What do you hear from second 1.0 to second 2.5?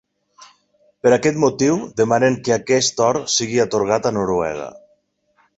Per aquest motiu demanen